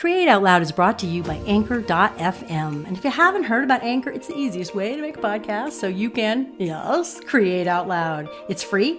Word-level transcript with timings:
Create 0.00 0.28
Out 0.28 0.42
Loud 0.42 0.62
is 0.62 0.72
brought 0.72 0.98
to 1.00 1.06
you 1.06 1.22
by 1.22 1.34
Anchor.fm. 1.44 2.86
And 2.86 2.96
if 2.96 3.04
you 3.04 3.10
haven't 3.10 3.42
heard 3.42 3.64
about 3.64 3.82
Anchor, 3.82 4.08
it's 4.08 4.28
the 4.28 4.34
easiest 4.34 4.74
way 4.74 4.96
to 4.96 5.02
make 5.02 5.18
a 5.18 5.20
podcast 5.20 5.72
so 5.72 5.88
you 5.88 6.08
can, 6.08 6.54
yes, 6.58 7.20
create 7.20 7.66
out 7.66 7.86
loud. 7.86 8.26
It's 8.48 8.62
free. 8.62 8.98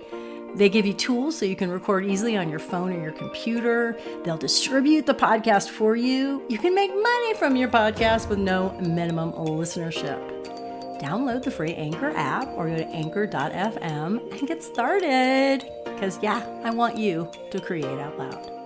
They 0.54 0.70
give 0.70 0.86
you 0.86 0.94
tools 0.94 1.36
so 1.36 1.44
you 1.44 1.56
can 1.56 1.72
record 1.72 2.06
easily 2.06 2.38
on 2.38 2.50
your 2.50 2.60
phone 2.60 2.94
or 2.94 3.02
your 3.02 3.14
computer. 3.14 3.98
They'll 4.24 4.38
distribute 4.38 5.08
the 5.08 5.16
podcast 5.16 5.70
for 5.70 5.96
you. 5.96 6.44
You 6.50 6.60
can 6.60 6.76
make 6.76 6.92
money 6.92 7.34
from 7.34 7.56
your 7.56 7.70
podcast 7.70 8.30
with 8.30 8.38
no 8.38 8.70
minimum 8.80 9.32
listenership. 9.32 10.20
Download 11.02 11.42
the 11.42 11.50
free 11.50 11.74
Anchor 11.74 12.12
app 12.16 12.48
or 12.50 12.70
go 12.70 12.78
to 12.78 12.88
anchor.fm 12.90 14.38
and 14.38 14.48
get 14.48 14.62
started. 14.62 15.68
Because, 15.84 16.20
yeah, 16.22 16.46
I 16.64 16.70
want 16.70 16.96
you 16.96 17.28
to 17.50 17.60
create 17.60 17.86
out 17.86 18.20
loud. 18.20 18.61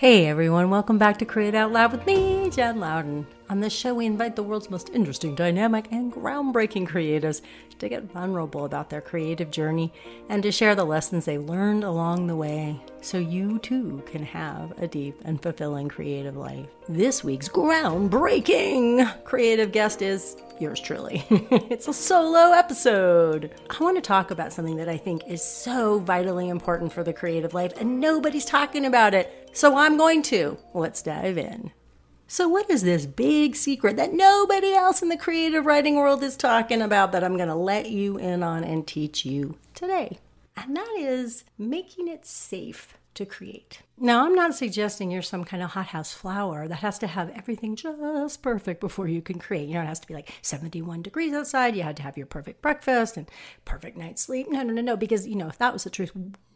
Hey 0.00 0.24
everyone, 0.24 0.70
welcome 0.70 0.96
back 0.96 1.18
to 1.18 1.26
Create 1.26 1.54
Out 1.54 1.72
Loud 1.72 1.92
with 1.92 2.06
me, 2.06 2.39
Jen 2.50 2.80
Louden. 2.80 3.26
On 3.48 3.60
this 3.60 3.72
show, 3.72 3.94
we 3.94 4.06
invite 4.06 4.34
the 4.34 4.42
world's 4.42 4.70
most 4.70 4.90
interesting, 4.92 5.36
dynamic, 5.36 5.86
and 5.92 6.12
groundbreaking 6.12 6.88
creatives 6.88 7.42
to 7.78 7.88
get 7.88 8.10
vulnerable 8.10 8.64
about 8.64 8.90
their 8.90 9.00
creative 9.00 9.52
journey 9.52 9.92
and 10.28 10.42
to 10.42 10.50
share 10.50 10.74
the 10.74 10.84
lessons 10.84 11.24
they 11.24 11.38
learned 11.38 11.84
along 11.84 12.26
the 12.26 12.34
way 12.34 12.80
so 13.00 13.18
you 13.18 13.60
too 13.60 14.02
can 14.04 14.24
have 14.24 14.72
a 14.78 14.88
deep 14.88 15.20
and 15.24 15.40
fulfilling 15.40 15.88
creative 15.88 16.36
life. 16.36 16.66
This 16.88 17.22
week's 17.22 17.48
groundbreaking 17.48 19.24
creative 19.24 19.70
guest 19.70 20.02
is 20.02 20.36
yours 20.58 20.80
truly. 20.80 21.24
it's 21.30 21.86
a 21.86 21.92
solo 21.92 22.52
episode. 22.52 23.54
I 23.70 23.82
want 23.82 23.96
to 23.96 24.02
talk 24.02 24.32
about 24.32 24.52
something 24.52 24.76
that 24.76 24.88
I 24.88 24.96
think 24.96 25.22
is 25.28 25.42
so 25.42 26.00
vitally 26.00 26.48
important 26.48 26.92
for 26.92 27.04
the 27.04 27.12
creative 27.12 27.54
life, 27.54 27.74
and 27.80 28.00
nobody's 28.00 28.44
talking 28.44 28.86
about 28.86 29.14
it. 29.14 29.50
So 29.52 29.76
I'm 29.76 29.96
going 29.96 30.22
to. 30.24 30.58
Let's 30.74 31.00
dive 31.00 31.38
in. 31.38 31.70
So, 32.32 32.46
what 32.46 32.70
is 32.70 32.82
this 32.82 33.06
big 33.06 33.56
secret 33.56 33.96
that 33.96 34.12
nobody 34.12 34.72
else 34.72 35.02
in 35.02 35.08
the 35.08 35.16
creative 35.16 35.66
writing 35.66 35.96
world 35.96 36.22
is 36.22 36.36
talking 36.36 36.80
about 36.80 37.10
that 37.10 37.24
I'm 37.24 37.36
going 37.36 37.48
to 37.48 37.56
let 37.56 37.90
you 37.90 38.18
in 38.18 38.44
on 38.44 38.62
and 38.62 38.86
teach 38.86 39.24
you 39.24 39.58
today? 39.74 40.20
And 40.56 40.76
that 40.76 40.94
is 40.96 41.42
making 41.58 42.06
it 42.06 42.24
safe 42.24 42.94
to 43.14 43.26
create. 43.26 43.82
Now, 43.98 44.24
I'm 44.24 44.36
not 44.36 44.54
suggesting 44.54 45.10
you're 45.10 45.22
some 45.22 45.42
kind 45.42 45.60
of 45.60 45.70
hothouse 45.70 46.12
flower 46.12 46.68
that 46.68 46.76
has 46.76 47.00
to 47.00 47.08
have 47.08 47.30
everything 47.30 47.74
just 47.74 48.42
perfect 48.42 48.80
before 48.80 49.08
you 49.08 49.22
can 49.22 49.40
create. 49.40 49.66
You 49.66 49.74
know, 49.74 49.82
it 49.82 49.86
has 49.86 49.98
to 49.98 50.06
be 50.06 50.14
like 50.14 50.32
71 50.40 51.02
degrees 51.02 51.34
outside. 51.34 51.74
You 51.74 51.82
had 51.82 51.96
to 51.96 52.04
have 52.04 52.16
your 52.16 52.26
perfect 52.26 52.62
breakfast 52.62 53.16
and 53.16 53.28
perfect 53.64 53.96
night's 53.96 54.22
sleep. 54.22 54.48
No, 54.48 54.62
no, 54.62 54.72
no, 54.72 54.82
no. 54.82 54.96
Because, 54.96 55.26
you 55.26 55.34
know, 55.34 55.48
if 55.48 55.58
that 55.58 55.72
was 55.72 55.82
the 55.82 55.90
truth, 55.90 56.12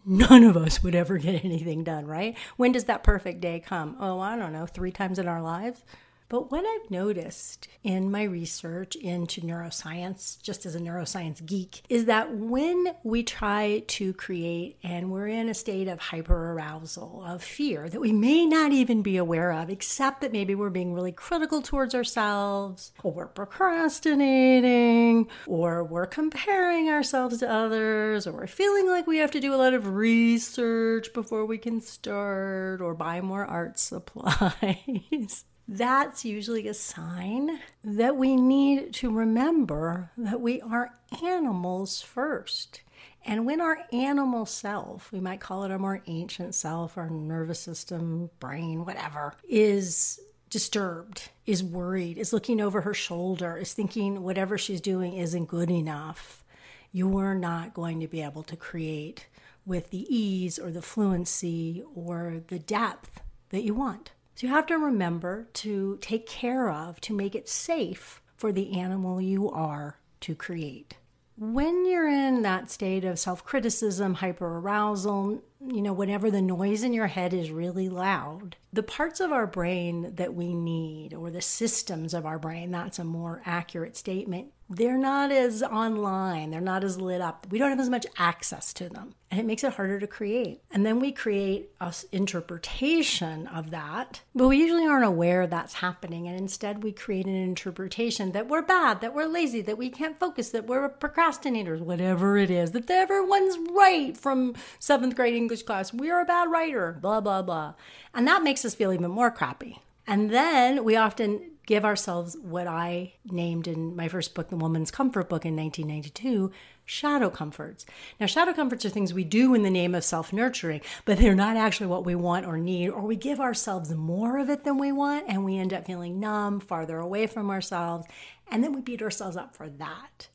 none 0.06 0.44
of 0.44 0.56
us 0.56 0.82
would 0.82 0.94
ever 0.94 1.18
get 1.18 1.44
anything 1.44 1.84
done, 1.84 2.06
right? 2.06 2.36
When 2.56 2.72
does 2.72 2.84
that 2.84 3.02
perfect 3.02 3.40
day 3.40 3.60
come? 3.60 3.96
Oh, 3.98 4.20
I 4.20 4.36
don't 4.36 4.52
know, 4.52 4.66
three 4.66 4.92
times 4.92 5.18
in 5.18 5.28
our 5.28 5.42
lives? 5.42 5.82
But 6.28 6.50
what 6.50 6.64
I've 6.64 6.90
noticed 6.90 7.68
in 7.82 8.10
my 8.10 8.22
research 8.22 8.96
into 8.96 9.42
neuroscience, 9.42 10.40
just 10.40 10.64
as 10.64 10.74
a 10.74 10.80
neuroscience 10.80 11.44
geek, 11.44 11.82
is 11.88 12.06
that 12.06 12.34
when 12.34 12.94
we 13.02 13.22
try 13.22 13.84
to 13.86 14.14
create 14.14 14.78
and 14.82 15.10
we're 15.10 15.28
in 15.28 15.48
a 15.48 15.54
state 15.54 15.86
of 15.86 16.00
hyperarousal, 16.00 17.28
of 17.28 17.42
fear 17.42 17.88
that 17.90 18.00
we 18.00 18.12
may 18.12 18.46
not 18.46 18.72
even 18.72 19.02
be 19.02 19.18
aware 19.18 19.52
of, 19.52 19.68
except 19.68 20.22
that 20.22 20.32
maybe 20.32 20.54
we're 20.54 20.70
being 20.70 20.94
really 20.94 21.12
critical 21.12 21.60
towards 21.60 21.94
ourselves, 21.94 22.92
or 23.02 23.12
we're 23.12 23.26
procrastinating, 23.26 25.28
or 25.46 25.84
we're 25.84 26.06
comparing 26.06 26.88
ourselves 26.88 27.38
to 27.38 27.50
others, 27.50 28.26
or 28.26 28.32
we're 28.32 28.46
feeling 28.46 28.88
like 28.88 29.06
we 29.06 29.18
have 29.18 29.30
to 29.30 29.40
do 29.40 29.54
a 29.54 29.56
lot 29.56 29.74
of 29.74 29.88
research 29.88 31.12
before 31.12 31.44
we 31.44 31.58
can 31.58 31.80
start, 31.80 32.80
or 32.80 32.94
buy 32.94 33.20
more 33.20 33.44
art 33.44 33.78
supplies 33.78 35.44
that's 35.66 36.24
usually 36.24 36.68
a 36.68 36.74
sign 36.74 37.58
that 37.82 38.16
we 38.16 38.36
need 38.36 38.92
to 38.94 39.10
remember 39.10 40.10
that 40.16 40.40
we 40.40 40.60
are 40.60 40.94
animals 41.22 42.02
first. 42.02 42.82
And 43.24 43.46
when 43.46 43.60
our 43.60 43.78
animal 43.92 44.44
self, 44.44 45.10
we 45.10 45.20
might 45.20 45.40
call 45.40 45.64
it 45.64 45.70
our 45.70 45.78
more 45.78 46.02
ancient 46.06 46.54
self, 46.54 46.98
our 46.98 47.08
nervous 47.08 47.60
system, 47.60 48.28
brain, 48.38 48.84
whatever, 48.84 49.34
is 49.48 50.20
disturbed, 50.50 51.30
is 51.46 51.64
worried, 51.64 52.18
is 52.18 52.32
looking 52.32 52.60
over 52.60 52.82
her 52.82 52.94
shoulder, 52.94 53.56
is 53.56 53.72
thinking 53.72 54.22
whatever 54.22 54.58
she's 54.58 54.80
doing 54.80 55.14
isn't 55.14 55.46
good 55.46 55.70
enough, 55.70 56.44
you're 56.92 57.34
not 57.34 57.74
going 57.74 57.98
to 58.00 58.06
be 58.06 58.22
able 58.22 58.42
to 58.44 58.56
create 58.56 59.26
with 59.66 59.90
the 59.90 60.06
ease 60.14 60.58
or 60.58 60.70
the 60.70 60.82
fluency 60.82 61.82
or 61.94 62.42
the 62.48 62.58
depth 62.58 63.20
that 63.48 63.64
you 63.64 63.74
want. 63.74 64.12
So 64.34 64.46
you 64.46 64.52
have 64.52 64.66
to 64.66 64.78
remember 64.78 65.48
to 65.54 65.98
take 66.00 66.26
care 66.26 66.68
of, 66.68 67.00
to 67.02 67.14
make 67.14 67.34
it 67.34 67.48
safe 67.48 68.20
for 68.36 68.50
the 68.50 68.78
animal 68.78 69.20
you 69.20 69.48
are 69.50 69.98
to 70.20 70.34
create. 70.34 70.96
When 71.36 71.84
you're 71.84 72.08
in 72.08 72.42
that 72.42 72.70
state 72.70 73.04
of 73.04 73.18
self 73.18 73.44
criticism, 73.44 74.14
hyper 74.14 74.58
arousal, 74.58 75.42
you 75.60 75.82
know, 75.82 75.92
whenever 75.92 76.30
the 76.30 76.42
noise 76.42 76.84
in 76.84 76.92
your 76.92 77.08
head 77.08 77.34
is 77.34 77.50
really 77.50 77.88
loud, 77.88 78.56
the 78.72 78.84
parts 78.84 79.18
of 79.18 79.32
our 79.32 79.46
brain 79.46 80.14
that 80.14 80.34
we 80.34 80.54
need, 80.54 81.12
or 81.12 81.30
the 81.30 81.40
systems 81.40 82.14
of 82.14 82.24
our 82.24 82.38
brain, 82.38 82.70
that's 82.70 83.00
a 83.00 83.04
more 83.04 83.42
accurate 83.44 83.96
statement, 83.96 84.52
they're 84.70 84.98
not 84.98 85.30
as 85.30 85.62
online, 85.62 86.50
they're 86.50 86.60
not 86.60 86.84
as 86.84 87.00
lit 87.00 87.20
up. 87.20 87.46
We 87.50 87.58
don't 87.58 87.70
have 87.70 87.80
as 87.80 87.90
much 87.90 88.06
access 88.16 88.72
to 88.74 88.88
them, 88.88 89.14
and 89.30 89.38
it 89.38 89.46
makes 89.46 89.62
it 89.62 89.74
harder 89.74 90.00
to 90.00 90.06
create. 90.06 90.62
And 90.70 90.86
then 90.86 91.00
we 91.00 91.12
create 91.12 91.70
a 91.80 91.94
interpretation 92.12 93.46
of 93.48 93.70
that, 93.70 94.22
but 94.34 94.48
we 94.48 94.56
usually 94.58 94.86
aren't 94.86 95.04
aware 95.04 95.46
that's 95.46 95.74
happening. 95.74 96.26
And 96.26 96.38
instead, 96.38 96.82
we 96.82 96.92
create 96.92 97.26
an 97.26 97.34
interpretation 97.34 98.32
that 98.32 98.48
we're 98.48 98.62
bad, 98.62 99.00
that 99.02 99.14
we're 99.14 99.26
lazy, 99.26 99.60
that 99.62 99.78
we 99.78 99.90
can't 99.90 100.18
focus, 100.18 100.50
that 100.50 100.66
we're 100.66 100.88
procrastinators, 100.88 101.80
whatever 101.80 102.38
it 102.38 102.50
is, 102.50 102.72
that 102.72 102.90
everyone's 102.90 103.58
right 103.70 104.16
from 104.16 104.54
seventh 104.78 105.14
grade 105.14 105.34
English 105.34 105.64
class. 105.64 105.92
We're 105.92 106.20
a 106.20 106.24
bad 106.24 106.50
writer, 106.50 106.98
blah, 107.00 107.20
blah, 107.20 107.42
blah. 107.42 107.74
And 108.14 108.26
that 108.26 108.42
makes 108.42 108.64
us 108.64 108.74
feel 108.74 108.92
even 108.92 109.10
more 109.10 109.30
crappy. 109.30 109.80
And 110.06 110.30
then 110.30 110.84
we 110.84 110.96
often 110.96 111.53
give 111.66 111.84
ourselves 111.84 112.36
what 112.42 112.66
I 112.66 113.14
named 113.24 113.66
in 113.66 113.96
my 113.96 114.08
first 114.08 114.34
book, 114.34 114.50
The 114.50 114.56
Woman's 114.56 114.90
Comfort 114.90 115.28
Book 115.28 115.44
in 115.44 115.56
1992, 115.56 116.50
shadow 116.84 117.30
comforts. 117.30 117.86
Now, 118.20 118.26
shadow 118.26 118.52
comforts 118.52 118.84
are 118.84 118.90
things 118.90 119.14
we 119.14 119.24
do 119.24 119.54
in 119.54 119.62
the 119.62 119.70
name 119.70 119.94
of 119.94 120.04
self 120.04 120.32
nurturing, 120.32 120.82
but 121.04 121.18
they're 121.18 121.34
not 121.34 121.56
actually 121.56 121.86
what 121.86 122.04
we 122.04 122.14
want 122.14 122.46
or 122.46 122.58
need, 122.58 122.90
or 122.90 123.02
we 123.02 123.16
give 123.16 123.40
ourselves 123.40 123.90
more 123.90 124.38
of 124.38 124.50
it 124.50 124.64
than 124.64 124.78
we 124.78 124.92
want, 124.92 125.24
and 125.28 125.44
we 125.44 125.56
end 125.56 125.72
up 125.72 125.86
feeling 125.86 126.20
numb, 126.20 126.60
farther 126.60 126.98
away 126.98 127.26
from 127.26 127.50
ourselves, 127.50 128.06
and 128.50 128.62
then 128.62 128.74
we 128.74 128.80
beat 128.80 129.02
ourselves 129.02 129.36
up 129.36 129.54
for 129.56 129.68
that. 129.68 130.28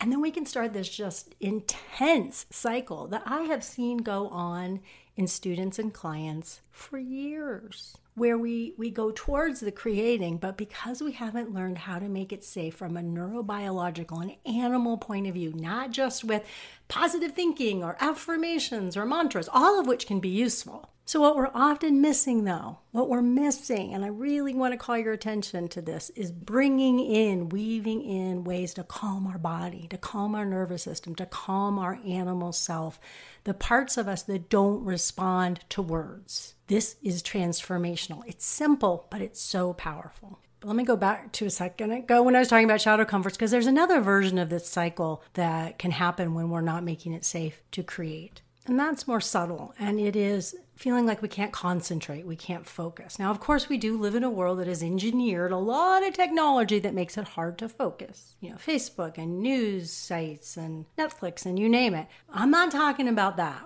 And 0.00 0.10
then 0.10 0.20
we 0.20 0.30
can 0.30 0.46
start 0.46 0.72
this 0.72 0.88
just 0.88 1.34
intense 1.40 2.46
cycle 2.50 3.06
that 3.08 3.22
I 3.24 3.42
have 3.42 3.62
seen 3.62 3.98
go 3.98 4.28
on 4.28 4.80
in 5.16 5.26
students 5.26 5.78
and 5.78 5.92
clients 5.92 6.60
for 6.70 6.98
years 6.98 7.96
where 8.14 8.36
we, 8.36 8.74
we 8.76 8.90
go 8.90 9.10
towards 9.10 9.60
the 9.60 9.72
creating, 9.72 10.36
but 10.36 10.56
because 10.56 11.02
we 11.02 11.12
haven't 11.12 11.54
learned 11.54 11.78
how 11.78 11.98
to 11.98 12.08
make 12.08 12.32
it 12.32 12.44
safe 12.44 12.74
from 12.74 12.96
a 12.96 13.00
neurobiological 13.00 14.20
and 14.20 14.36
animal 14.56 14.98
point 14.98 15.26
of 15.26 15.34
view, 15.34 15.52
not 15.54 15.90
just 15.90 16.22
with 16.22 16.44
positive 16.88 17.32
thinking 17.32 17.82
or 17.82 17.96
affirmations 18.00 18.96
or 18.96 19.06
mantras, 19.06 19.48
all 19.50 19.80
of 19.80 19.86
which 19.86 20.06
can 20.06 20.20
be 20.20 20.28
useful. 20.28 20.91
So, 21.04 21.20
what 21.20 21.34
we're 21.34 21.50
often 21.52 22.00
missing 22.00 22.44
though, 22.44 22.78
what 22.92 23.08
we're 23.08 23.22
missing, 23.22 23.92
and 23.92 24.04
I 24.04 24.08
really 24.08 24.54
want 24.54 24.72
to 24.72 24.78
call 24.78 24.96
your 24.96 25.12
attention 25.12 25.68
to 25.70 25.82
this, 25.82 26.10
is 26.10 26.30
bringing 26.30 27.00
in, 27.00 27.48
weaving 27.48 28.02
in 28.02 28.44
ways 28.44 28.72
to 28.74 28.84
calm 28.84 29.26
our 29.26 29.38
body, 29.38 29.88
to 29.88 29.98
calm 29.98 30.36
our 30.36 30.44
nervous 30.44 30.84
system, 30.84 31.16
to 31.16 31.26
calm 31.26 31.78
our 31.78 31.98
animal 32.06 32.52
self, 32.52 33.00
the 33.42 33.52
parts 33.52 33.96
of 33.96 34.06
us 34.06 34.22
that 34.22 34.48
don't 34.48 34.84
respond 34.84 35.60
to 35.70 35.82
words. 35.82 36.54
This 36.68 36.96
is 37.02 37.22
transformational. 37.22 38.22
It's 38.26 38.46
simple, 38.46 39.08
but 39.10 39.20
it's 39.20 39.40
so 39.40 39.72
powerful. 39.72 40.38
Let 40.62 40.76
me 40.76 40.84
go 40.84 40.96
back 40.96 41.32
to 41.32 41.46
a 41.46 41.50
second 41.50 41.90
ago 41.90 42.22
when 42.22 42.36
I 42.36 42.38
was 42.38 42.48
talking 42.48 42.64
about 42.64 42.80
shadow 42.80 43.04
comforts, 43.04 43.36
because 43.36 43.50
there's 43.50 43.66
another 43.66 44.00
version 44.00 44.38
of 44.38 44.48
this 44.48 44.68
cycle 44.68 45.24
that 45.34 45.80
can 45.80 45.90
happen 45.90 46.34
when 46.34 46.50
we're 46.50 46.60
not 46.60 46.84
making 46.84 47.12
it 47.12 47.24
safe 47.24 47.60
to 47.72 47.82
create. 47.82 48.42
And 48.66 48.78
that's 48.78 49.08
more 49.08 49.20
subtle, 49.20 49.74
and 49.78 49.98
it 49.98 50.14
is 50.14 50.54
feeling 50.76 51.06
like 51.06 51.20
we 51.20 51.28
can't 51.28 51.52
concentrate, 51.52 52.26
we 52.26 52.36
can't 52.36 52.66
focus. 52.66 53.18
Now, 53.18 53.30
of 53.30 53.40
course, 53.40 53.68
we 53.68 53.76
do 53.76 53.96
live 53.96 54.14
in 54.14 54.24
a 54.24 54.30
world 54.30 54.58
that 54.58 54.66
has 54.66 54.82
engineered 54.82 55.52
a 55.52 55.56
lot 55.56 56.04
of 56.04 56.14
technology 56.14 56.78
that 56.80 56.94
makes 56.94 57.16
it 57.16 57.28
hard 57.28 57.58
to 57.58 57.68
focus. 57.68 58.34
You 58.40 58.50
know, 58.50 58.56
Facebook 58.56 59.18
and 59.18 59.40
news 59.40 59.92
sites 59.92 60.56
and 60.56 60.86
Netflix 60.98 61.46
and 61.46 61.58
you 61.58 61.68
name 61.68 61.94
it. 61.94 62.08
I'm 62.32 62.50
not 62.50 62.72
talking 62.72 63.06
about 63.06 63.36
that. 63.36 63.62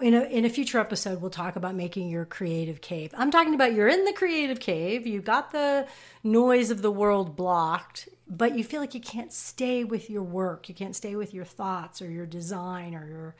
In 0.00 0.14
a, 0.14 0.22
in 0.22 0.44
a 0.44 0.50
future 0.50 0.78
episode, 0.78 1.20
we'll 1.20 1.30
talk 1.30 1.56
about 1.56 1.74
making 1.74 2.08
your 2.08 2.24
creative 2.24 2.80
cave. 2.80 3.12
I'm 3.16 3.30
talking 3.30 3.54
about 3.54 3.72
you're 3.72 3.88
in 3.88 4.04
the 4.04 4.12
creative 4.12 4.60
cave, 4.60 5.06
you 5.06 5.20
got 5.22 5.50
the 5.50 5.86
noise 6.22 6.70
of 6.70 6.82
the 6.82 6.92
world 6.92 7.36
blocked, 7.36 8.08
but 8.28 8.56
you 8.56 8.62
feel 8.62 8.80
like 8.80 8.94
you 8.94 9.00
can't 9.00 9.32
stay 9.32 9.82
with 9.82 10.08
your 10.08 10.22
work, 10.22 10.68
you 10.68 10.74
can't 10.74 10.94
stay 10.94 11.16
with 11.16 11.34
your 11.34 11.44
thoughts 11.44 12.00
or 12.00 12.08
your 12.10 12.26
design 12.26 12.94
or 12.94 13.08
your 13.08 13.34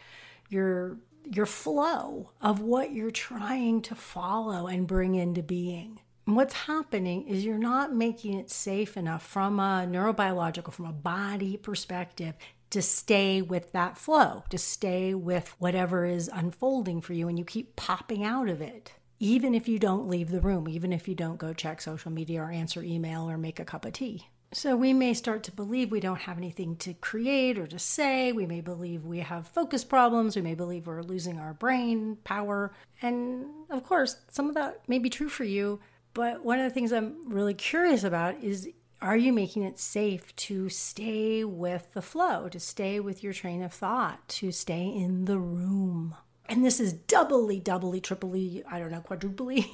your 0.51 0.99
your 1.25 1.47
flow 1.47 2.33
of 2.41 2.61
what 2.61 2.93
you're 2.93 3.11
trying 3.11 3.83
to 3.83 3.95
follow 3.95 4.67
and 4.67 4.87
bring 4.87 5.15
into 5.15 5.43
being. 5.43 6.01
And 6.27 6.37
what's 6.37 6.55
happening 6.55 7.27
is 7.29 7.45
you're 7.45 7.59
not 7.59 7.95
making 7.95 8.35
it 8.35 8.51
safe 8.51 8.97
enough 8.97 9.25
from 9.25 9.61
a 9.61 9.87
neurobiological, 9.89 10.73
from 10.73 10.87
a 10.87 10.93
body 10.93 11.57
perspective 11.57 12.35
to 12.71 12.83
stay 12.83 13.43
with 13.43 13.73
that 13.73 13.99
flow, 13.99 14.45
to 14.51 14.59
stay 14.59 15.15
with 15.15 15.55
whatever 15.59 16.05
is 16.05 16.31
unfolding 16.33 17.01
for 17.01 17.13
you, 17.13 17.29
and 17.29 17.39
you 17.39 17.45
keep 17.45 17.77
popping 17.77 18.25
out 18.25 18.49
of 18.49 18.61
it. 18.61 18.93
Even 19.19 19.55
if 19.55 19.69
you 19.69 19.79
don't 19.79 20.09
leave 20.09 20.31
the 20.31 20.41
room, 20.41 20.69
even 20.69 20.93
if 20.93 21.07
you 21.07 21.15
don't 21.15 21.37
go 21.37 21.53
check 21.53 21.81
social 21.81 22.11
media 22.11 22.41
or 22.41 22.51
answer 22.51 22.83
email 22.83 23.29
or 23.29 23.37
make 23.37 23.61
a 23.61 23.65
cup 23.65 23.85
of 23.85 23.93
tea. 23.93 24.29
So 24.53 24.75
we 24.75 24.93
may 24.93 25.15
start 25.15 25.45
to 25.45 25.53
believe 25.53 25.93
we 25.93 26.01
don't 26.01 26.23
have 26.23 26.37
anything 26.37 26.75
to 26.79 26.95
create 26.95 27.57
or 27.57 27.69
to 27.69 27.79
say. 27.79 28.33
We 28.33 28.47
may 28.47 28.61
believe 28.61 29.05
we 29.05 29.21
have 29.21 29.47
focus 29.47 29.85
problems. 29.85 30.35
We 30.35 30.43
may 30.43 30.57
believe 30.57 30.89
we're 30.89 31.03
losing 31.03 31.39
our 31.39 31.55
brain 31.55 32.19
power. 32.25 32.73
And 33.01 33.47
of 33.71 33.85
course, 33.85 34.17
some 34.29 34.49
of 34.49 34.57
that 34.57 34.89
may 34.89 34.99
be 34.99 35.09
true 35.09 35.29
for 35.29 35.45
you. 35.45 35.79
But 36.15 36.45
one 36.45 36.59
of 36.59 36.65
the 36.65 36.75
things 36.75 36.93
I'm 36.93 37.33
really 37.33 37.55
curious 37.55 38.03
about 38.03 38.43
is 38.43 38.69
are 39.01 39.17
you 39.17 39.33
making 39.33 39.63
it 39.63 39.79
safe 39.79 40.35
to 40.37 40.69
stay 40.69 41.45
with 41.45 41.95
the 41.95 42.03
flow, 42.03 42.49
to 42.49 42.61
stay 42.61 42.99
with 42.99 43.23
your 43.23 43.33
train 43.33 43.63
of 43.63 43.73
thought, 43.73 44.29
to 44.29 44.51
stay 44.51 44.85
in 44.85 45.27
the 45.27 45.39
room? 45.39 46.17
And 46.51 46.65
this 46.65 46.81
is 46.81 46.93
doubly, 46.93 47.61
doubly, 47.61 48.01
triply, 48.01 48.65
I 48.69 48.81
don't 48.81 48.91
know, 48.91 49.01
quadruply 49.01 49.71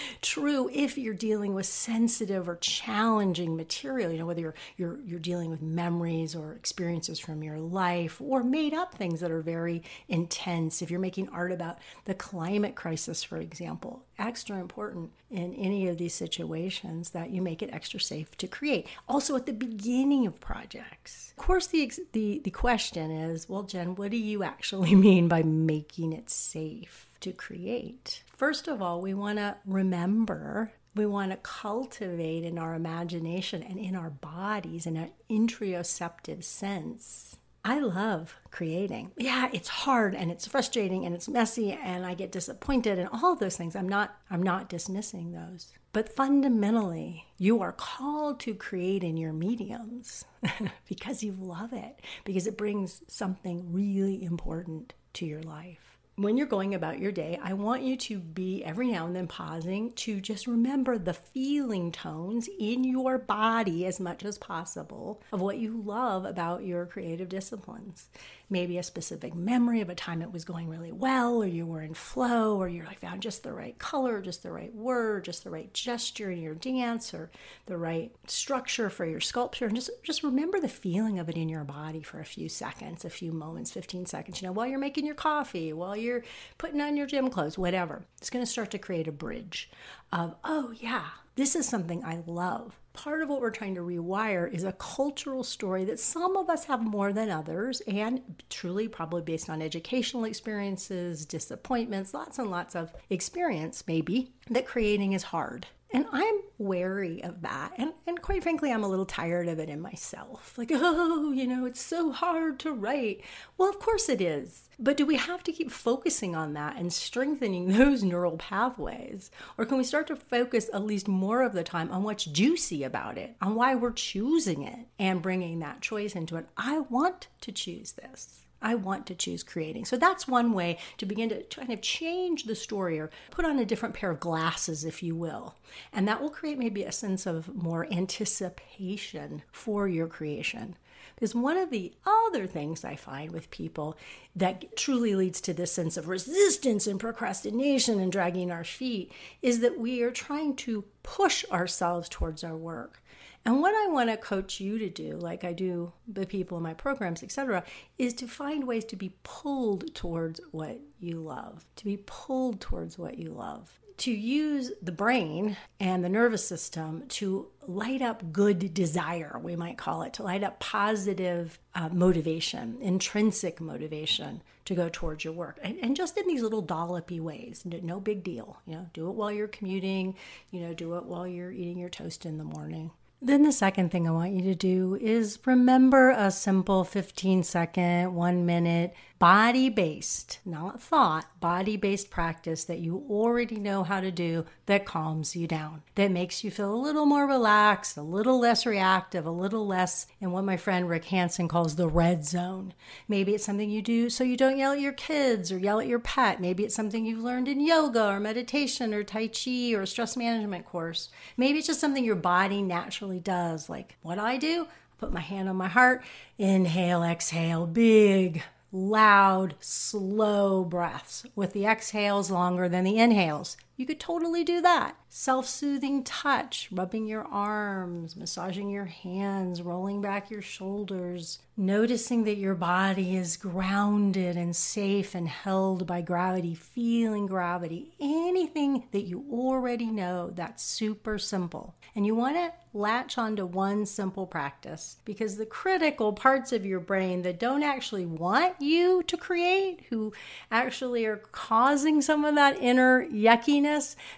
true 0.20 0.68
if 0.74 0.98
you're 0.98 1.14
dealing 1.14 1.54
with 1.54 1.66
sensitive 1.66 2.48
or 2.48 2.56
challenging 2.56 3.56
material, 3.56 4.10
you 4.10 4.18
know, 4.18 4.26
whether 4.26 4.40
you're, 4.40 4.54
you're, 4.76 4.98
you're 5.06 5.20
dealing 5.20 5.48
with 5.48 5.62
memories 5.62 6.34
or 6.34 6.54
experiences 6.54 7.20
from 7.20 7.44
your 7.44 7.60
life 7.60 8.20
or 8.20 8.42
made 8.42 8.74
up 8.74 8.96
things 8.96 9.20
that 9.20 9.30
are 9.30 9.42
very 9.42 9.84
intense. 10.08 10.82
If 10.82 10.90
you're 10.90 10.98
making 10.98 11.28
art 11.28 11.52
about 11.52 11.78
the 12.04 12.14
climate 12.14 12.74
crisis, 12.74 13.22
for 13.22 13.36
example, 13.36 14.02
extra 14.18 14.58
important 14.58 15.12
in 15.30 15.54
any 15.54 15.88
of 15.88 15.98
these 15.98 16.14
situations 16.14 17.10
that 17.10 17.30
you 17.30 17.40
make 17.40 17.62
it 17.62 17.70
extra 17.72 18.00
safe 18.00 18.36
to 18.38 18.46
create. 18.46 18.86
Also, 19.08 19.36
at 19.36 19.46
the 19.46 19.52
beginning 19.52 20.26
of 20.26 20.40
projects, 20.40 21.32
of 21.36 21.44
course, 21.44 21.66
the, 21.68 21.92
the, 22.12 22.40
the 22.44 22.50
question 22.50 23.10
is 23.10 23.48
well, 23.48 23.62
Jen, 23.62 23.94
what 23.94 24.10
do 24.10 24.16
you 24.16 24.42
actually 24.42 24.94
mean 25.08 25.28
by 25.28 25.42
making 25.42 26.12
it 26.12 26.30
safe 26.30 27.06
to 27.20 27.32
create? 27.32 28.22
First 28.36 28.68
of 28.68 28.82
all, 28.82 29.00
we 29.00 29.14
want 29.14 29.38
to 29.38 29.56
remember 29.66 30.72
we 30.94 31.06
want 31.06 31.30
to 31.30 31.36
cultivate 31.38 32.42
in 32.42 32.58
our 32.58 32.74
imagination 32.74 33.62
and 33.62 33.78
in 33.78 33.94
our 33.94 34.10
bodies 34.10 34.84
in 34.84 34.96
an 34.96 35.10
interoceptive 35.30 36.42
sense 36.42 37.36
I 37.68 37.80
love 37.80 38.34
creating. 38.50 39.12
Yeah, 39.18 39.50
it's 39.52 39.68
hard 39.68 40.14
and 40.14 40.30
it's 40.30 40.46
frustrating 40.46 41.04
and 41.04 41.14
it's 41.14 41.28
messy 41.28 41.72
and 41.72 42.06
I 42.06 42.14
get 42.14 42.32
disappointed 42.32 42.98
and 42.98 43.10
all 43.12 43.36
those 43.36 43.58
things. 43.58 43.76
I'm 43.76 43.86
not 43.86 44.16
I'm 44.30 44.42
not 44.42 44.70
dismissing 44.70 45.32
those. 45.32 45.74
But 45.92 46.08
fundamentally, 46.08 47.26
you 47.36 47.60
are 47.60 47.72
called 47.72 48.40
to 48.40 48.54
create 48.54 49.04
in 49.04 49.18
your 49.18 49.34
mediums 49.34 50.24
because 50.88 51.22
you 51.22 51.32
love 51.32 51.74
it, 51.74 52.00
because 52.24 52.46
it 52.46 52.56
brings 52.56 53.02
something 53.06 53.70
really 53.70 54.24
important 54.24 54.94
to 55.12 55.26
your 55.26 55.42
life 55.42 55.97
when 56.18 56.36
you're 56.36 56.48
going 56.48 56.74
about 56.74 56.98
your 56.98 57.12
day, 57.12 57.38
I 57.40 57.52
want 57.52 57.82
you 57.82 57.96
to 57.96 58.18
be 58.18 58.64
every 58.64 58.90
now 58.90 59.06
and 59.06 59.14
then 59.14 59.28
pausing 59.28 59.92
to 59.92 60.20
just 60.20 60.48
remember 60.48 60.98
the 60.98 61.14
feeling 61.14 61.92
tones 61.92 62.48
in 62.58 62.82
your 62.82 63.18
body 63.18 63.86
as 63.86 64.00
much 64.00 64.24
as 64.24 64.36
possible 64.36 65.22
of 65.32 65.40
what 65.40 65.58
you 65.58 65.80
love 65.80 66.24
about 66.24 66.64
your 66.64 66.86
creative 66.86 67.28
disciplines 67.28 68.08
maybe 68.50 68.78
a 68.78 68.82
specific 68.82 69.34
memory 69.34 69.80
of 69.80 69.90
a 69.90 69.94
time 69.94 70.22
it 70.22 70.32
was 70.32 70.44
going 70.44 70.68
really 70.68 70.92
well, 70.92 71.42
or 71.42 71.46
you 71.46 71.66
were 71.66 71.82
in 71.82 71.94
flow, 71.94 72.56
or 72.56 72.68
you 72.68 72.82
like 72.84 72.98
found 72.98 73.22
just 73.22 73.42
the 73.42 73.52
right 73.52 73.78
color, 73.78 74.22
just 74.22 74.42
the 74.42 74.50
right 74.50 74.74
word, 74.74 75.24
just 75.24 75.44
the 75.44 75.50
right 75.50 75.72
gesture 75.74 76.30
in 76.30 76.40
your 76.40 76.54
dance, 76.54 77.12
or 77.12 77.30
the 77.66 77.76
right 77.76 78.10
structure 78.26 78.88
for 78.88 79.04
your 79.04 79.20
sculpture. 79.20 79.66
And 79.66 79.74
just, 79.74 79.90
just 80.02 80.22
remember 80.22 80.60
the 80.60 80.68
feeling 80.68 81.18
of 81.18 81.28
it 81.28 81.36
in 81.36 81.48
your 81.48 81.64
body 81.64 82.02
for 82.02 82.20
a 82.20 82.24
few 82.24 82.48
seconds, 82.48 83.04
a 83.04 83.10
few 83.10 83.32
moments, 83.32 83.70
15 83.70 84.06
seconds, 84.06 84.40
you 84.40 84.48
know, 84.48 84.52
while 84.52 84.66
you're 84.66 84.78
making 84.78 85.06
your 85.06 85.14
coffee, 85.14 85.72
while 85.72 85.96
you're 85.96 86.24
putting 86.56 86.80
on 86.80 86.96
your 86.96 87.06
gym 87.06 87.30
clothes, 87.30 87.58
whatever. 87.58 88.02
It's 88.18 88.30
going 88.30 88.44
to 88.44 88.50
start 88.50 88.70
to 88.72 88.78
create 88.78 89.08
a 89.08 89.12
bridge 89.12 89.70
of, 90.12 90.34
oh, 90.44 90.72
yeah, 90.74 91.04
this 91.38 91.54
is 91.54 91.68
something 91.68 92.04
I 92.04 92.20
love 92.26 92.78
part 92.98 93.22
of 93.22 93.28
what 93.28 93.40
we're 93.40 93.50
trying 93.50 93.76
to 93.76 93.80
rewire 93.80 94.52
is 94.52 94.64
a 94.64 94.72
cultural 94.72 95.44
story 95.44 95.84
that 95.84 96.00
some 96.00 96.36
of 96.36 96.50
us 96.50 96.64
have 96.64 96.82
more 96.82 97.12
than 97.12 97.30
others, 97.30 97.80
and 97.86 98.42
truly 98.50 98.88
probably 98.88 99.22
based 99.22 99.48
on 99.48 99.62
educational 99.62 100.24
experiences, 100.24 101.24
disappointments, 101.24 102.12
lots 102.12 102.40
and 102.40 102.50
lots 102.50 102.74
of 102.74 102.92
experience, 103.08 103.84
maybe, 103.86 104.32
that 104.50 104.66
creating 104.66 105.12
is 105.12 105.22
hard. 105.22 105.68
And 105.90 106.06
I'm 106.12 106.40
wary 106.58 107.22
of 107.24 107.40
that. 107.42 107.72
And, 107.78 107.94
and 108.06 108.20
quite 108.20 108.42
frankly, 108.42 108.70
I'm 108.70 108.84
a 108.84 108.88
little 108.88 109.06
tired 109.06 109.48
of 109.48 109.58
it 109.58 109.70
in 109.70 109.80
myself. 109.80 110.58
Like, 110.58 110.70
oh, 110.74 111.32
you 111.32 111.46
know, 111.46 111.64
it's 111.64 111.80
so 111.80 112.12
hard 112.12 112.58
to 112.60 112.72
write. 112.72 113.22
Well, 113.56 113.70
of 113.70 113.78
course 113.78 114.08
it 114.08 114.20
is. 114.20 114.68
But 114.78 114.96
do 114.96 115.06
we 115.06 115.16
have 115.16 115.42
to 115.44 115.52
keep 115.52 115.70
focusing 115.70 116.36
on 116.36 116.52
that 116.52 116.76
and 116.76 116.92
strengthening 116.92 117.68
those 117.78 118.04
neural 118.04 118.36
pathways? 118.36 119.30
Or 119.56 119.64
can 119.64 119.78
we 119.78 119.84
start 119.84 120.06
to 120.08 120.16
focus 120.16 120.68
at 120.72 120.84
least 120.84 121.08
more 121.08 121.42
of 121.42 121.54
the 121.54 121.64
time 121.64 121.90
on 121.90 122.02
what's 122.02 122.24
juicy 122.24 122.84
about 122.84 123.16
it, 123.16 123.36
on 123.40 123.54
why 123.54 123.74
we're 123.74 123.92
choosing 123.92 124.62
it 124.62 124.86
and 124.98 125.22
bringing 125.22 125.60
that 125.60 125.80
choice 125.80 126.14
into 126.14 126.36
it? 126.36 126.48
I 126.56 126.80
want 126.80 127.28
to 127.40 127.52
choose 127.52 127.92
this. 127.92 128.44
I 128.60 128.74
want 128.74 129.06
to 129.06 129.14
choose 129.14 129.42
creating. 129.42 129.84
So 129.84 129.96
that's 129.96 130.26
one 130.26 130.52
way 130.52 130.78
to 130.98 131.06
begin 131.06 131.28
to 131.28 131.42
kind 131.44 131.72
of 131.72 131.80
change 131.80 132.44
the 132.44 132.54
story 132.54 132.98
or 132.98 133.10
put 133.30 133.44
on 133.44 133.58
a 133.58 133.64
different 133.64 133.94
pair 133.94 134.10
of 134.10 134.20
glasses, 134.20 134.84
if 134.84 135.02
you 135.02 135.14
will. 135.14 135.54
And 135.92 136.08
that 136.08 136.20
will 136.20 136.30
create 136.30 136.58
maybe 136.58 136.82
a 136.82 136.92
sense 136.92 137.26
of 137.26 137.54
more 137.54 137.86
anticipation 137.92 139.42
for 139.52 139.86
your 139.88 140.06
creation. 140.06 140.76
Because 141.14 141.34
one 141.34 141.56
of 141.56 141.70
the 141.70 141.92
other 142.06 142.46
things 142.46 142.84
I 142.84 142.94
find 142.94 143.32
with 143.32 143.50
people 143.50 143.98
that 144.36 144.76
truly 144.76 145.16
leads 145.16 145.40
to 145.42 145.52
this 145.52 145.72
sense 145.72 145.96
of 145.96 146.06
resistance 146.06 146.86
and 146.86 147.00
procrastination 147.00 147.98
and 147.98 148.12
dragging 148.12 148.52
our 148.52 148.62
feet 148.62 149.10
is 149.42 149.58
that 149.60 149.78
we 149.80 150.02
are 150.02 150.12
trying 150.12 150.54
to 150.56 150.84
push 151.02 151.44
ourselves 151.50 152.08
towards 152.08 152.44
our 152.44 152.56
work. 152.56 153.02
And 153.48 153.62
what 153.62 153.74
I 153.74 153.86
want 153.90 154.10
to 154.10 154.18
coach 154.18 154.60
you 154.60 154.78
to 154.78 154.90
do, 154.90 155.16
like 155.16 155.42
I 155.42 155.54
do 155.54 155.94
the 156.06 156.26
people 156.26 156.58
in 156.58 156.62
my 156.62 156.74
programs, 156.74 157.22
etc., 157.22 157.64
is 157.96 158.12
to 158.12 158.28
find 158.28 158.66
ways 158.66 158.84
to 158.84 158.94
be 158.94 159.14
pulled 159.22 159.94
towards 159.94 160.38
what 160.50 160.78
you 161.00 161.20
love, 161.20 161.64
to 161.76 161.86
be 161.86 161.96
pulled 162.04 162.60
towards 162.60 162.98
what 162.98 163.16
you 163.16 163.30
love, 163.30 163.80
to 163.96 164.10
use 164.10 164.72
the 164.82 164.92
brain 164.92 165.56
and 165.80 166.04
the 166.04 166.10
nervous 166.10 166.46
system 166.46 167.04
to 167.08 167.48
light 167.66 168.02
up 168.02 168.32
good 168.32 168.74
desire, 168.74 169.40
we 169.42 169.56
might 169.56 169.78
call 169.78 170.02
it, 170.02 170.12
to 170.12 170.22
light 170.22 170.44
up 170.44 170.60
positive 170.60 171.58
uh, 171.74 171.88
motivation, 171.88 172.76
intrinsic 172.82 173.62
motivation 173.62 174.42
to 174.66 174.74
go 174.74 174.90
towards 174.92 175.24
your 175.24 175.32
work. 175.32 175.58
And, 175.62 175.78
and 175.80 175.96
just 175.96 176.18
in 176.18 176.28
these 176.28 176.42
little 176.42 176.62
dollopy 176.62 177.18
ways, 177.18 177.62
no 177.64 177.98
big 177.98 178.22
deal. 178.22 178.58
You 178.66 178.74
know, 178.74 178.90
do 178.92 179.08
it 179.08 179.14
while 179.14 179.32
you're 179.32 179.48
commuting, 179.48 180.16
you 180.50 180.60
know, 180.60 180.74
do 180.74 180.98
it 180.98 181.06
while 181.06 181.26
you're 181.26 181.50
eating 181.50 181.78
your 181.78 181.88
toast 181.88 182.26
in 182.26 182.36
the 182.36 182.44
morning. 182.44 182.90
Then 183.20 183.42
the 183.42 183.52
second 183.52 183.90
thing 183.90 184.06
I 184.06 184.12
want 184.12 184.32
you 184.32 184.42
to 184.42 184.54
do 184.54 184.96
is 185.00 185.40
remember 185.44 186.10
a 186.10 186.30
simple 186.30 186.84
15 186.84 187.42
second, 187.42 188.14
one 188.14 188.46
minute 188.46 188.94
body 189.18 189.68
based, 189.68 190.38
not 190.44 190.80
thought, 190.80 191.26
body 191.40 191.76
based 191.76 192.10
practice 192.10 192.64
that 192.64 192.78
you 192.78 193.04
already 193.10 193.56
know 193.56 193.82
how 193.82 194.00
to 194.00 194.12
do 194.12 194.44
that 194.66 194.84
calms 194.84 195.34
you 195.34 195.46
down, 195.46 195.82
that 195.96 196.10
makes 196.10 196.44
you 196.44 196.50
feel 196.50 196.72
a 196.72 196.76
little 196.76 197.06
more 197.06 197.26
relaxed, 197.26 197.96
a 197.96 198.02
little 198.02 198.38
less 198.38 198.64
reactive, 198.64 199.26
a 199.26 199.30
little 199.30 199.66
less 199.66 200.06
in 200.20 200.30
what 200.30 200.44
my 200.44 200.56
friend 200.56 200.88
Rick 200.88 201.06
Hanson 201.06 201.48
calls 201.48 201.74
the 201.74 201.88
red 201.88 202.24
zone. 202.24 202.74
Maybe 203.08 203.34
it's 203.34 203.44
something 203.44 203.70
you 203.70 203.82
do 203.82 204.08
so 204.08 204.22
you 204.22 204.36
don't 204.36 204.58
yell 204.58 204.72
at 204.72 204.80
your 204.80 204.92
kids 204.92 205.50
or 205.50 205.58
yell 205.58 205.80
at 205.80 205.88
your 205.88 205.98
pet. 205.98 206.40
Maybe 206.40 206.64
it's 206.64 206.74
something 206.74 207.04
you've 207.04 207.22
learned 207.22 207.48
in 207.48 207.60
yoga 207.60 208.06
or 208.06 208.20
meditation 208.20 208.94
or 208.94 209.02
Tai 209.02 209.28
Chi 209.28 209.72
or 209.74 209.82
a 209.82 209.86
stress 209.86 210.16
management 210.16 210.64
course. 210.64 211.08
Maybe 211.36 211.58
it's 211.58 211.66
just 211.66 211.80
something 211.80 212.04
your 212.04 212.14
body 212.14 212.62
naturally 212.62 213.07
does, 213.18 213.68
like 213.68 213.96
what 214.02 214.18
I 214.18 214.36
do. 214.36 214.66
I 214.66 214.94
Put 214.98 215.12
my 215.12 215.20
hand 215.20 215.48
on 215.48 215.56
my 215.56 215.68
heart, 215.68 216.04
inhale, 216.38 217.02
exhale, 217.02 217.66
big 217.66 218.42
loud, 218.72 219.54
slow 219.60 220.64
breaths 220.64 221.24
with 221.34 221.52
the 221.52 221.66
exhales 221.66 222.30
longer 222.30 222.68
than 222.68 222.84
the 222.84 222.98
inhales. 222.98 223.56
You 223.78 223.86
could 223.86 224.00
totally 224.00 224.42
do 224.42 224.60
that. 224.62 224.96
Self 225.08 225.46
soothing 225.46 226.02
touch, 226.02 226.68
rubbing 226.72 227.06
your 227.06 227.24
arms, 227.24 228.16
massaging 228.16 228.70
your 228.70 228.86
hands, 228.86 229.62
rolling 229.62 230.02
back 230.02 230.30
your 230.30 230.42
shoulders, 230.42 231.38
noticing 231.56 232.24
that 232.24 232.36
your 232.36 232.56
body 232.56 233.16
is 233.16 233.36
grounded 233.36 234.36
and 234.36 234.54
safe 234.54 235.14
and 235.14 235.28
held 235.28 235.86
by 235.86 236.00
gravity, 236.00 236.56
feeling 236.56 237.26
gravity, 237.26 237.92
anything 238.00 238.88
that 238.90 239.06
you 239.06 239.24
already 239.30 239.86
know, 239.86 240.30
that's 240.34 240.62
super 240.62 241.16
simple. 241.16 241.76
And 241.94 242.04
you 242.04 242.16
want 242.16 242.36
to 242.36 242.52
latch 242.74 243.16
onto 243.16 243.46
one 243.46 243.86
simple 243.86 244.26
practice 244.26 244.96
because 245.04 245.36
the 245.36 245.46
critical 245.46 246.12
parts 246.12 246.52
of 246.52 246.66
your 246.66 246.80
brain 246.80 247.22
that 247.22 247.40
don't 247.40 247.62
actually 247.62 248.06
want 248.06 248.60
you 248.60 249.02
to 249.04 249.16
create, 249.16 249.86
who 249.88 250.12
actually 250.50 251.06
are 251.06 251.16
causing 251.16 252.02
some 252.02 252.24
of 252.24 252.34
that 252.34 252.60
inner 252.60 253.06
yuckiness, 253.06 253.67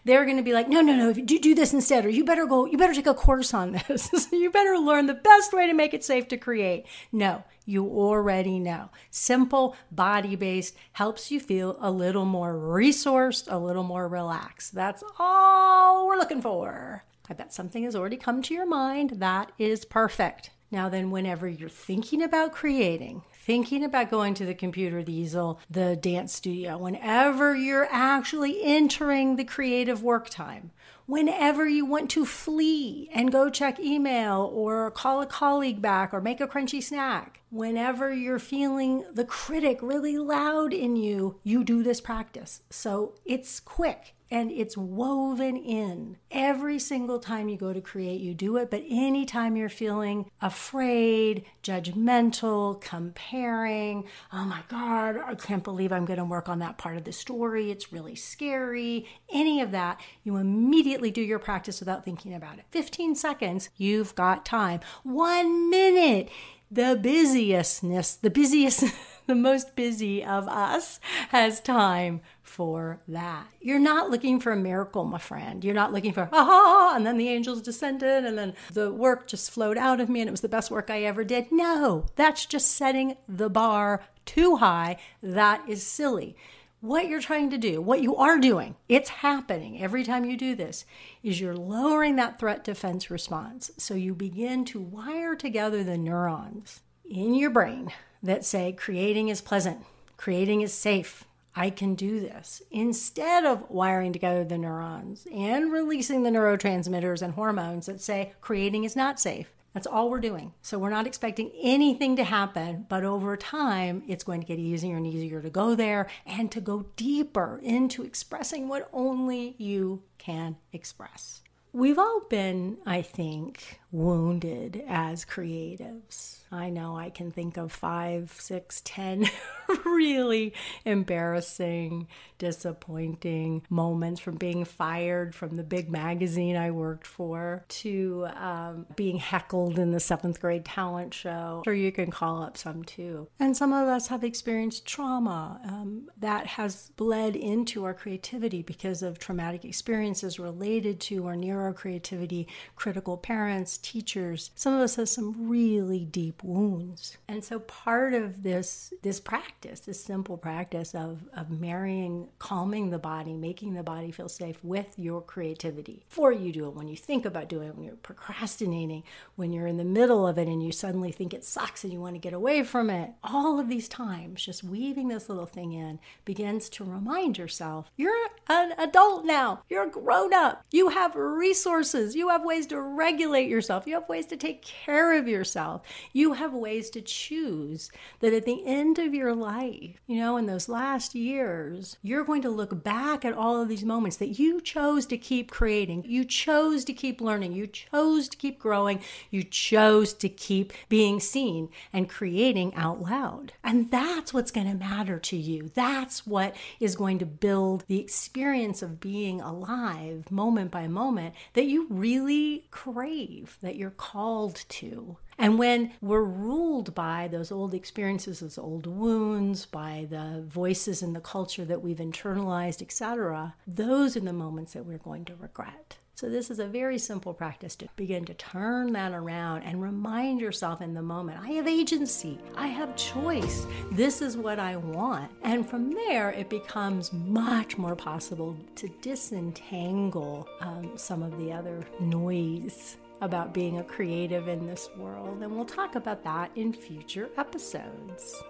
they're 0.05 0.25
going 0.25 0.37
to 0.37 0.43
be 0.43 0.53
like, 0.53 0.69
no, 0.69 0.81
no, 0.81 0.95
no, 0.95 1.13
do, 1.13 1.39
do 1.39 1.55
this 1.55 1.73
instead, 1.73 2.05
or 2.05 2.09
you 2.09 2.25
better 2.25 2.47
go, 2.47 2.67
you 2.67 2.79
better 2.79 2.95
take 2.95 3.07
a 3.07 3.15
course 3.15 3.53
on 3.55 3.73
this. 3.73 4.29
you 4.33 4.51
better 4.51 4.77
learn 4.79 5.07
the 5.07 5.15
best 5.15 5.53
way 5.53 5.67
to 5.67 5.75
make 5.75 5.95
it 5.95 6.05
safe 6.05 6.29
to 6.29 6.37
create. 6.37 6.87
No, 7.13 7.45
you 7.65 7.87
already 7.87 8.59
know. 8.59 8.91
Simple, 9.11 9.77
body 9.91 10.37
based, 10.37 10.77
helps 10.93 11.31
you 11.31 11.41
feel 11.41 11.77
a 11.81 11.91
little 11.91 12.25
more 12.25 12.55
resourced, 12.55 13.51
a 13.51 13.59
little 13.59 13.85
more 13.85 14.09
relaxed. 14.09 14.75
That's 14.75 15.05
all 15.19 16.07
we're 16.07 16.19
looking 16.19 16.43
for. 16.43 17.05
I 17.29 17.33
bet 17.35 17.53
something 17.53 17.85
has 17.85 17.95
already 17.95 18.17
come 18.17 18.43
to 18.43 18.55
your 18.55 18.67
mind. 18.67 19.11
That 19.21 19.53
is 19.59 19.85
perfect. 19.85 20.51
Now, 20.73 20.89
then, 20.89 21.11
whenever 21.11 21.49
you're 21.49 21.69
thinking 21.69 22.23
about 22.23 22.53
creating, 22.53 23.23
thinking 23.51 23.83
about 23.83 24.09
going 24.09 24.33
to 24.33 24.47
the 24.47 24.55
computer, 24.55 25.03
the 25.03 25.13
easel, 25.13 25.59
the 25.69 25.97
dance 25.97 26.33
studio, 26.33 26.79
whenever 26.79 27.53
you're 27.53 27.89
actually 27.91 28.63
entering 28.63 29.35
the 29.35 29.43
creative 29.43 30.05
work 30.05 30.31
time, 30.31 30.71
whenever 31.07 31.67
you 31.67 31.85
want 31.85 32.09
to 32.09 32.25
flee 32.25 33.11
and 33.13 33.33
go 33.33 33.51
check 33.51 33.81
email 33.81 34.49
or 34.55 34.89
call 34.93 35.21
a 35.21 35.27
colleague 35.27 35.83
back 35.83 36.15
or 36.15 36.21
make 36.21 36.41
a 36.41 36.47
crunchy 36.47 36.81
snack, 36.81 37.40
whenever 37.51 38.13
you're 38.13 38.39
feeling 38.39 39.05
the 39.13 39.25
critic 39.25 39.79
really 39.83 40.17
loud 40.17 40.73
in 40.73 40.97
you, 40.97 41.39
you 41.43 41.65
do 41.65 41.83
this 41.83 42.01
practice. 42.01 42.63
So 42.71 43.15
it's 43.25 43.61
quick 43.61 44.15
and 44.31 44.53
it's 44.53 44.77
woven 44.77 45.57
in. 45.57 46.17
Every 46.31 46.79
single 46.79 47.19
time 47.19 47.49
you 47.49 47.57
go 47.57 47.73
to 47.73 47.81
create, 47.81 48.21
you 48.21 48.33
do 48.33 48.57
it, 48.59 48.71
but 48.71 48.85
anytime 48.89 49.57
you're 49.57 49.69
feeling 49.69 50.31
afraid, 50.41 51.45
judgmental, 51.65 52.81
comparing, 52.81 54.05
oh 54.33 54.45
my 54.45 54.63
God, 54.69 55.17
I 55.27 55.35
can't 55.35 55.65
believe 55.65 55.93
I'm 55.93 56.05
going 56.05 56.21
to 56.21 56.25
work 56.25 56.49
on 56.49 56.61
that 56.61 56.79
part 56.79 56.97
of 56.97 57.05
the 57.05 57.13
story, 57.13 57.73
it's 57.73 57.93
really 57.93 58.15
scary, 58.15 59.07
any 59.33 59.61
of 59.61 59.73
that, 59.73 60.01
you 60.23 60.37
immediately 60.37 61.11
do 61.11 61.23
your 61.23 61.41
practice 61.41 61.81
without 61.81 62.05
thinking 62.05 62.33
about 62.33 62.59
it. 62.59 62.67
15 62.71 63.17
seconds, 63.17 63.69
you've 63.77 64.15
got 64.15 64.47
time. 64.47 64.79
One 65.03 65.69
minute, 65.69 66.29
the 66.71 66.99
busiestness, 67.01 68.15
the 68.15 68.31
busiest, 68.31 68.85
the 69.27 69.35
most 69.35 69.75
busy 69.75 70.25
of 70.25 70.49
us 70.49 71.01
has 71.31 71.61
time 71.61 72.21
for 72.43 73.01
that. 73.09 73.47
You're 73.61 73.79
not 73.79 74.11
looking 74.11 74.41
for 74.41 74.53
a 74.53 74.57
miracle, 74.57 75.05
my 75.05 75.19
friend. 75.19 75.65
You're 75.65 75.75
not 75.75 75.93
looking 75.93 76.13
for, 76.13 76.29
ah, 76.33 76.95
and 76.95 77.07
then 77.07 77.17
the 77.17 77.29
angels 77.29 77.63
descended 77.63 78.25
and 78.25 78.37
then 78.37 78.55
the 78.73 78.93
work 78.93 79.27
just 79.27 79.51
flowed 79.51 79.79
out 79.79 80.01
of 80.01 80.09
me 80.09 80.21
and 80.21 80.29
it 80.29 80.33
was 80.33 80.41
the 80.41 80.49
best 80.49 80.71
work 80.71 80.91
I 80.91 81.03
ever 81.03 81.25
did. 81.25 81.51
No, 81.51 82.07
that's 82.17 82.47
just 82.47 82.73
setting 82.73 83.17
the 83.29 83.51
bar 83.51 84.05
too 84.25 84.57
high. 84.57 84.97
That 85.23 85.69
is 85.69 85.87
silly 85.87 86.37
what 86.81 87.09
you're 87.09 87.21
trying 87.21 87.51
to 87.51 87.59
do, 87.59 87.81
what 87.81 88.01
you 88.01 88.17
are 88.17 88.39
doing, 88.39 88.75
it's 88.89 89.11
happening 89.11 89.83
every 89.83 90.03
time 90.03 90.25
you 90.25 90.37
do 90.37 90.55
this, 90.55 90.87
is 91.23 91.41
you're 91.41 91.57
lowering 91.57 92.17
that 92.17 92.39
threat 92.39 92.65
defense 92.65 93.11
response. 93.11 93.71
So 93.77 93.95
you 93.95 94.15
begin 94.15 94.65
to 94.67 94.81
wire 94.81 95.37
together 95.37 95.85
the 95.85 95.99
neurons 95.99 96.81
in 97.05 97.35
your 97.35 97.51
brain 97.51 97.93
that 98.23 98.45
say 98.45 98.73
creating 98.73 99.29
is 99.29 99.41
pleasant, 99.41 99.85
creating 100.17 100.63
is 100.63 100.73
safe, 100.73 101.25
I 101.55 101.71
can 101.71 101.95
do 101.95 102.21
this. 102.21 102.63
Instead 102.71 103.45
of 103.45 103.69
wiring 103.69 104.13
together 104.13 104.45
the 104.45 104.57
neurons 104.57 105.27
and 105.35 105.73
releasing 105.73 106.23
the 106.23 106.31
neurotransmitters 106.31 107.23
and 107.23 107.35
hormones 107.35 107.87
that 107.87 108.01
say 108.01 108.33
creating 108.41 108.85
is 108.85 108.97
not 108.97 109.21
safe, 109.21 109.53
that's 109.73 109.87
all 109.87 110.11
we're 110.11 110.21
doing. 110.21 110.53
So 110.63 110.79
we're 110.79 110.91
not 110.91 111.07
expecting 111.07 111.51
anything 111.61 112.17
to 112.17 112.25
happen, 112.25 112.87
but 112.89 113.05
over 113.05 113.37
time, 113.37 114.03
it's 114.09 114.25
going 114.25 114.41
to 114.41 114.47
get 114.47 114.59
easier 114.59 114.97
and 114.97 115.07
easier 115.07 115.41
to 115.41 115.51
go 115.51 115.75
there 115.75 116.09
and 116.27 116.51
to 116.53 116.61
go 116.61 116.87
deeper 116.97 117.61
into 117.63 118.03
expressing 118.03 118.69
what 118.69 118.89
only 118.93 119.55
you 119.59 120.03
can 120.19 120.57
express. 120.73 121.43
We've 121.73 121.99
all 121.99 122.23
been, 122.29 122.79
I 122.85 123.03
think, 123.03 123.80
wounded 123.93 124.85
as 124.89 125.25
creatives. 125.25 126.39
I 126.53 126.71
know 126.71 126.97
I 126.97 127.11
can 127.11 127.31
think 127.31 127.57
of 127.57 127.71
five, 127.71 128.35
six, 128.39 128.83
ten 128.85 129.27
really 129.85 130.53
embarrassing, 130.85 132.09
disappointing 132.39 133.63
moments 133.71 134.21
from 134.21 134.37
being 134.37 134.65
fired 134.65 135.35
from 135.35 135.57
the 135.57 135.63
big 135.63 135.91
magazine 135.91 136.57
I 136.57 136.73
worked 136.73 137.07
for 137.07 137.65
to 137.69 138.27
um, 138.35 138.87
being 138.97 139.19
heckled 139.19 139.79
in 139.79 139.93
the 139.93 140.01
seventh 140.01 140.41
grade 140.41 140.65
talent 140.65 141.15
show. 141.15 141.63
Or 141.67 141.73
you 141.73 141.93
can 141.93 142.11
call 142.11 142.43
up 142.43 142.57
some 142.57 142.83
too. 142.83 143.29
And 143.39 143.57
some 143.57 143.73
of 143.73 143.87
us 143.87 144.09
have 144.09 144.25
experienced 144.25 144.87
trauma 144.87 145.61
um, 145.65 146.11
that 146.19 146.47
has 146.49 146.91
bled 146.97 147.37
into 147.37 147.85
our 147.85 147.95
creativity 147.95 148.63
because 148.63 149.03
of 149.03 149.19
traumatic 149.21 149.65
experiences 149.65 150.41
related 150.41 151.01
to 151.01 151.27
our 151.27 151.37
neurocreativity, 151.37 152.47
critical 152.75 153.17
parents, 153.17 153.79
teachers. 153.81 154.51
Some 154.55 154.75
of 154.75 154.81
us 154.81 154.97
have 154.97 155.09
some 155.09 155.49
really 155.49 156.05
deep 156.05 156.43
wounds. 156.45 157.17
And 157.29 157.45
so 157.45 157.59
part 157.61 158.15
of 158.15 158.43
this 158.43 158.93
this 159.03 159.21
practice, 159.21 159.81
this 159.81 160.03
simple 160.03 160.37
practice 160.37 160.95
of, 160.95 161.21
of 161.35 161.51
marrying 161.51 162.29
calming 162.39 162.91
the 162.91 162.99
body, 162.99 163.35
making 163.35 163.75
the 163.75 163.83
body 163.83 164.11
feel 164.11 164.29
safe 164.29 164.63
with 164.63 164.99
your 164.99 165.23
creativity. 165.23 166.05
Before 166.09 166.33
you 166.33 166.53
do 166.53 166.67
it, 166.67 166.75
when 166.75 166.89
you 166.89 166.97
think 166.97 167.25
about 167.25 167.49
doing 167.49 167.69
it, 167.69 167.75
when 167.75 167.85
you're 167.85 167.97
procrastinating, 167.97 169.05
when 169.37 169.53
you're 169.53 169.67
in 169.67 169.77
the 169.77 169.85
middle 169.85 170.27
of 170.27 170.39
it 170.39 170.49
and 170.49 170.63
you 170.63 170.73
suddenly 170.73 171.13
think 171.13 171.33
it 171.33 171.45
sucks 171.45 171.85
and 171.85 171.93
you 171.93 172.01
want 172.01 172.15
to 172.15 172.21
get 172.21 172.33
away 172.33 172.63
from 172.63 172.91
it, 172.91 173.11
all 173.25 173.59
of 173.59 173.69
these 173.69 173.89
times, 173.89 174.45
just 174.45 174.65
weaving 174.65 175.09
this 175.09 175.29
little 175.29 175.47
thing 175.47 175.73
in 175.73 175.99
begins 176.25 176.69
to 176.71 176.85
remind 176.85 177.39
yourself 177.39 177.91
you're 177.97 178.29
an 178.49 178.73
adult 178.79 179.25
now, 179.25 179.63
you're 179.69 179.87
a 179.87 179.91
grown 179.91 180.35
up, 180.35 180.65
you 180.71 180.89
have 180.89 181.15
resources, 181.15 182.15
you 182.15 182.29
have 182.29 182.45
ways 182.45 182.67
to 182.67 182.81
regulate 182.81 183.49
yourself, 183.49 183.70
you 183.87 183.95
have 183.95 184.09
ways 184.09 184.27
to 184.27 184.37
take 184.37 184.63
care 184.63 185.17
of 185.17 185.29
yourself, 185.29 185.83
you 186.13 186.33
have 186.35 186.53
ways 186.53 186.91
to 186.91 187.01
choose 187.01 187.91
that 188.21 188.33
at 188.33 188.45
the 188.45 188.65
end 188.67 188.99
of 188.99 189.15
your 189.15 189.35
life, 189.35 190.01
you 190.07 190.17
know, 190.17 190.37
in 190.37 190.47
those 190.47 190.69
last 190.69 191.15
years, 191.15 191.97
you're 192.03 192.25
going 192.25 192.43
to 192.43 192.51
look 192.51 192.83
back 192.83 193.25
at 193.25 193.35
all 193.35 193.61
of 193.61 193.69
these 193.69 193.85
moments 193.85 194.17
that 194.17 194.39
you 194.39 194.61
chose 194.61 195.07
to 195.07 195.17
keep 195.17 195.51
creating, 195.51 196.05
you 196.07 196.25
chose 196.25 196.85
to 196.85 196.93
keep 196.93 197.21
learning, 197.21 197.53
you 197.53 197.67
chose 197.67 198.29
to 198.29 198.37
keep 198.37 198.59
growing, 198.59 199.01
you 199.31 199.43
chose 199.43 200.13
to 200.15 200.29
keep 200.29 200.73
being 200.89 201.21
seen 201.21 201.69
and 201.93 202.09
creating 202.09 202.75
out 202.75 203.01
loud. 203.01 203.53
And 203.63 203.91
that's 203.91 204.35
what's 204.35 204.51
going 204.51 204.71
to 204.71 204.77
matter 204.77 205.19
to 205.19 205.37
you. 205.37 205.71
That's 205.75 206.27
what 206.27 206.57
is 206.81 206.97
going 206.97 207.19
to 207.21 207.27
build 207.27 207.85
the 207.87 208.01
experience 208.01 208.83
of 208.83 209.01
being 209.01 209.41
alive 209.41 210.31
moment 210.31 210.71
by 210.71 210.89
moment 210.89 211.35
that 211.55 211.67
you 211.67 211.87
really 211.89 212.67
crave, 212.71 213.59
that 213.63 213.77
you're 213.77 213.91
called 213.91 214.65
to. 214.69 215.17
And 215.39 215.59
when 215.59 215.93
we're 216.03 216.23
ruled 216.23 216.95
by 216.95 217.29
those 217.29 217.51
old 217.51 217.73
experiences, 217.73 218.41
those 218.41 218.59
old 218.59 218.87
wounds, 218.87 219.65
by 219.65 220.07
the 220.11 220.45
voices 220.47 221.03
in 221.03 221.15
the 221.15 221.21
culture 221.21 221.65
that 221.65 221.83
we've 221.83 221.97
internalized, 221.97 222.83
etc., 222.83 223.55
those 223.67 224.17
are 224.17 224.21
the 224.21 224.33
moments 224.35 224.75
that 224.75 224.85
we're 224.85 224.99
going 224.99 225.25
to 225.27 225.35
regret. 225.37 225.97
So, 226.21 226.29
this 226.29 226.51
is 226.51 226.59
a 226.59 226.67
very 226.67 226.99
simple 226.99 227.33
practice 227.33 227.75
to 227.77 227.89
begin 227.97 228.27
to 228.27 228.35
turn 228.35 228.93
that 228.93 229.13
around 229.13 229.63
and 229.63 229.81
remind 229.81 230.39
yourself 230.39 230.83
in 230.83 230.93
the 230.93 231.01
moment 231.01 231.41
I 231.43 231.53
have 231.53 231.67
agency, 231.67 232.39
I 232.55 232.67
have 232.67 232.95
choice, 232.95 233.67
this 233.93 234.21
is 234.21 234.37
what 234.37 234.59
I 234.59 234.77
want. 234.77 235.31
And 235.43 235.67
from 235.67 235.95
there, 235.95 236.33
it 236.33 236.51
becomes 236.51 237.11
much 237.15 237.79
more 237.79 237.97
possible 237.97 238.55
to 238.75 238.89
disentangle 239.01 240.47
um, 240.61 240.91
some 240.95 241.23
of 241.23 241.39
the 241.39 241.51
other 241.51 241.87
noise 242.01 242.99
about 243.21 243.53
being 243.53 243.79
a 243.79 243.85
creative 243.85 244.49
in 244.49 244.67
this 244.67 244.89
world, 244.97 245.43
and 245.43 245.55
we'll 245.55 245.65
talk 245.65 245.95
about 245.95 246.25
that 246.25 246.51
in 246.57 246.73
future 246.73 247.31
episodes. 247.37 248.43